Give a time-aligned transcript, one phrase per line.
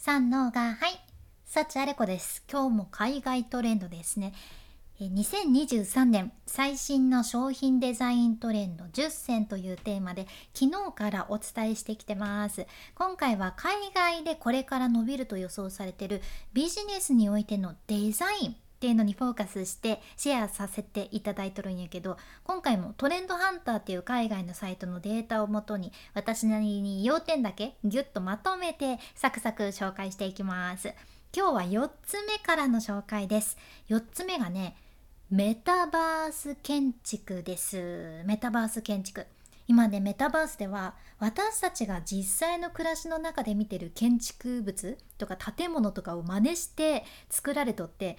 [0.00, 0.98] さんのがはい
[1.44, 2.42] 幸あれ子です。
[2.50, 4.32] 今日も海外トレンドですね。
[4.98, 12.66] 2023年最新の商品デザイントレンド10選というテーマで昨日からお伝えしてきてます。
[12.94, 16.22] 今回は海外でこれから伸びると予想されている
[16.54, 18.56] ビジネスにおいてのデザイン。
[18.80, 30.94] っていうのにフォーカスしてシェアさせていただいとるんやけど今回もトレンドハンターっていう海外のサイトのデータをもとに私なりに要点だけギュッとまとめてサクサク紹介していきます。
[31.36, 33.58] 今日は4つ目からの紹介です。
[33.90, 34.74] 4つ目がね
[35.30, 38.22] メタバース建築です。
[38.24, 39.26] メタバース建築。
[39.68, 48.16] 今ねメタバースでは私たちが実際の暮らしの中で見てる建築物とか建物とかを真似して作られとって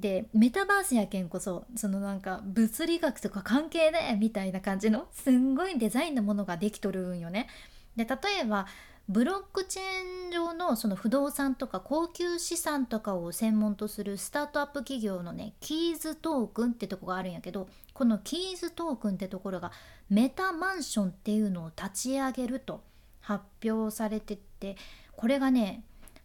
[0.00, 7.48] でメタバースやけんこそそのなんか物理学とか関係ねみたいな感じのすんごいデザインのものができとるんよね。
[7.96, 8.66] で例えば
[9.08, 19.72] ブロックチェーン上のその不動産とか高級資産とかを専門とするスタートアップ企業のねキーズトークンってとこがあるんやけどこのキーズトークンってところが
[20.08, 22.84] メタマンションっていうのを立ち上げると
[23.20, 24.76] 発表されてて
[25.16, 25.82] これがね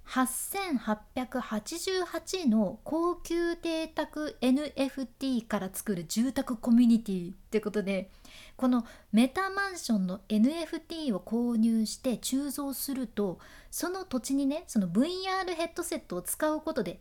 [0.08, 8.10] 8888の高級邸宅 NFT から作る住宅コミュニティってことで
[8.56, 13.40] このメタマンションの NFT を購入して鋳造すると
[13.72, 17.00] その土地にねその VR ヘッドセットを使うことで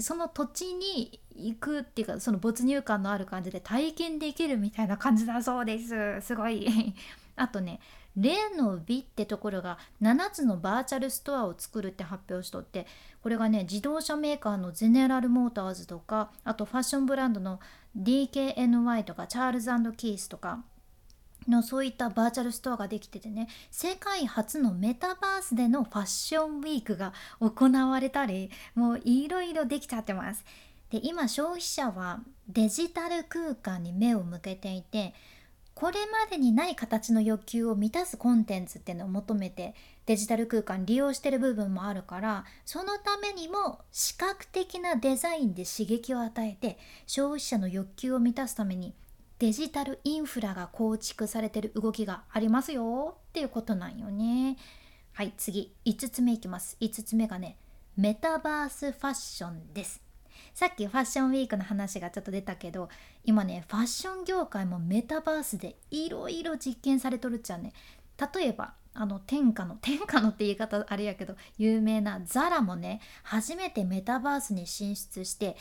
[0.00, 6.20] その土地に行くっていうかその没入感のある感じで体験できるみたいな感じだそうです。
[6.22, 6.94] すごい。
[7.36, 7.80] あとね
[8.16, 12.86] 例の美ってところが7つのバーチャルストアを作るって発表しとって
[13.22, 17.60] これがね自動車メーカーのゼネラルモーターズとかあとファッションブランドの
[17.98, 20.64] DKNY とかチャールズキースとか
[21.48, 30.44] のそういったバーチャルストアができててね世界初のメタバースでのファッションウィークが行われたりもういろいろできちゃってます。
[30.90, 35.14] で今消費者はデジタル空間に目を向けていて
[35.74, 39.74] これまでにない形の欲求を満たすコンテンツっていうのを求めて
[40.06, 48.94] デジタル空間利用してる部分もあるからそのためにも視覚的なデザインで刺激を与えて消費者の欲求を満たすために
[49.38, 54.56] デジタルインフラが構築されてる動きがありますよっていうことなんよね。
[55.12, 56.76] はい次5つ目いきます。
[56.80, 57.56] 5つ目がね
[57.96, 60.06] メタバースファッションです。
[60.54, 62.88] さっきファッションウィークの話がちょっと出たけど
[63.24, 67.72] 今ねファッション業界もメタバースでいろいろ実験されとるっちゃね
[68.34, 75.56] 例えばあの天下の 天下のって言い方あれやけど有名なザラもね初めてメタバースに進出して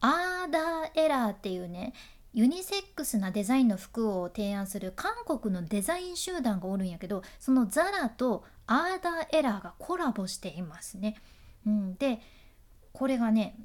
[0.00, 1.94] アーダーエラーっていうね
[2.34, 11.16] ユニセックスなデザインの服を提案する韓国のデザイン集団がおるんやけどそのザラとアーダーエラーがコラボしていますね。
[11.64, 12.20] うん、で
[12.92, 13.56] これがね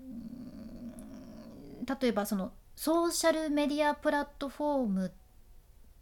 [2.01, 5.11] 例えばそのソーシャルメディアプラットフォーム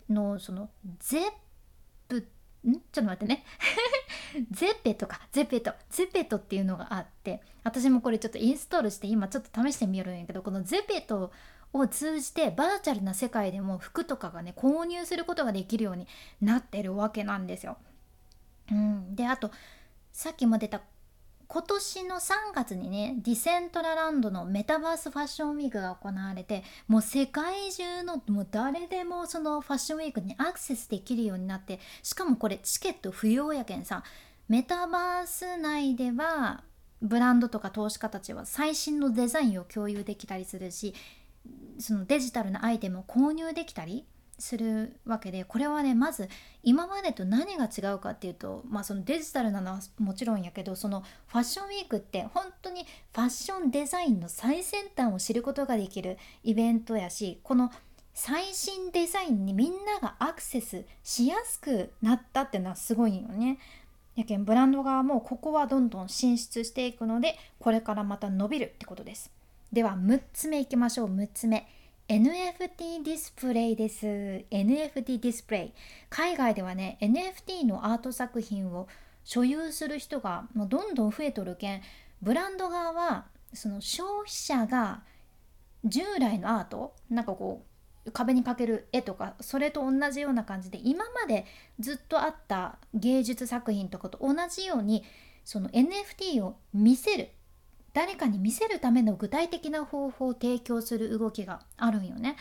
[0.09, 1.21] のそのゼッ
[2.09, 2.27] プ
[2.67, 2.73] ん？
[2.73, 3.45] ちょっと待ってね
[4.51, 11.31] ゼペとかゼペトゼペトっていうのがあって私もこれちょっとインストールして今ちょっと試してみよるんやけどこのゼペト
[11.73, 16.07] を通じてバーチャルな世界でも服とかがね購入することができるように
[16.41, 17.77] なってるわけなんですよ。
[18.71, 19.51] うん、であと
[20.11, 20.81] さっきも出た
[21.47, 34.03] 今年の3月にねディセントラランドのメタバースファッションウィークが行われてもう世界中のもう誰でもそのファッションウィークにアクセスできるようになってしかもこれチケット不要やけんさ
[34.49, 36.63] メタバース内では
[37.01, 40.93] ブランドとか投資家たちは最新のデザインを共有できたりするし
[41.79, 44.05] そのデジタルなアイテムを購入できたり
[44.39, 46.29] するわけでこれはねまず
[46.63, 57.71] 今までと何が違うかっていうとまあそのデジタルなのはもちろんやけどそのファッションウィークって本当にファッションデザインの最先端を知ることができるイベントやしこの
[58.13, 63.59] 最新デザインにみんながアクセスしやすくなったってのはすごいよね。
[64.15, 69.31] やけんブランド側もここはどんどん進出していくのでこれからまた伸びるってことです。
[69.71, 71.67] では6つ目いきましょう6つ目。
[72.09, 74.05] NFT ディスプレイです。
[74.05, 75.73] NFT ディスプレイ。
[76.09, 78.87] 海外ではね、NFT のアート作品を
[79.25, 81.81] 所有する人がもうどんどん増えとるけん、
[82.21, 85.03] ブランド側はその消費者が
[85.83, 87.65] 従来のアート、なんかこ
[88.05, 91.45] う壁にかける絵とかそれと同じような感じで今まで
[91.77, 95.03] ずっとあった芸術作品とかと同じように
[95.43, 97.31] その NFT を見せる
[97.97, 102.35] 誰かに見せるための具体的な方法を提供する動きがあるんよね。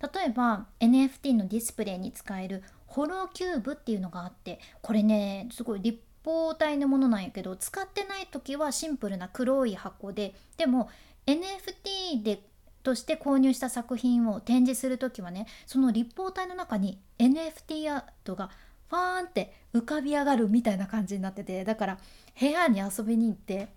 [0.00, 10.88] 例えば NFT のディスプレイに使えるホロキューブっていうのがあってこれねすごい立方体のものなんやけど使ってない時はシンプルな黒い箱ででも
[11.26, 12.44] NFT で
[12.84, 18.48] として購入した作品を展示する時はねその立方体の中に NFT アートが
[18.88, 21.98] ファーンって浮かび上がるみたいな感じになっててだから
[22.38, 23.68] 部屋に遊びに行って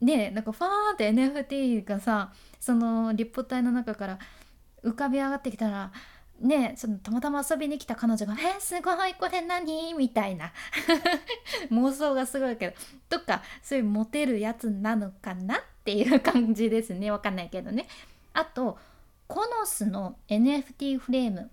[0.00, 4.18] でなんかファーって NFT がさその立方体の中から
[4.84, 5.92] 浮かび上がってきたら
[6.40, 10.52] ねそのたまたま遊びに来た彼女が「えすごいこれ何?」みたいな
[11.72, 12.76] 妄想がすごいけど
[13.08, 17.86] とかそういうモテるやつなのかなっていう感じですねわかんないけどね。
[18.34, 18.78] あと
[19.28, 21.50] コノスの NFT フレーム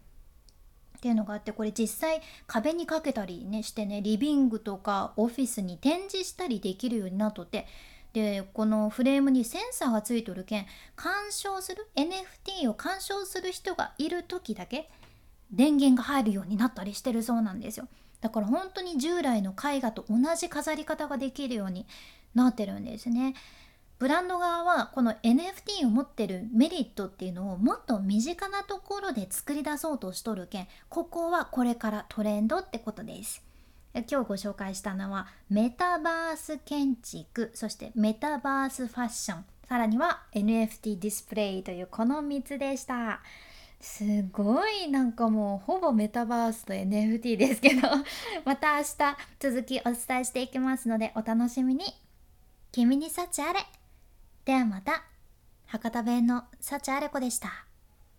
[0.98, 7.68] っていうのがあってこれ実際壁にかけたりねしてねリビングとかオフィスに展示したりできるようになっとって
[8.14, 10.66] でこのフレームにセンサーがついとるけん
[10.96, 14.90] 鑑賞する NFT を鑑賞する人がいる時だけ
[15.52, 17.88] 電源が入るようになったりしてるそうなんですよ。
[18.22, 21.86] だから本当に従来の絵画と同じ飾り方ができるように
[22.34, 23.36] なってるんですね。
[24.00, 33.44] ブランド側はこの NFT を持ってるメリットっていうのをもっと身近なところで作り出そうとしとるけんここはこれからトレンドってことです。
[34.02, 39.46] 今日ご紹介したのはメタバース建築そしてメタバースファッション。
[39.68, 43.22] さらには NFT ディスプレイというこの3つでした。
[43.80, 47.82] すごいなんかもうほぼメタバースと NFT ですけど
[48.46, 51.86] また明日続きお伝えしていきますのでお楽しみに。
[52.72, 53.60] 君に幸あれ。
[54.46, 55.04] ではまた
[55.68, 57.73] 博多弁の幸あれ子でした。